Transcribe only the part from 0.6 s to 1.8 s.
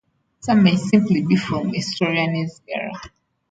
may simply be from a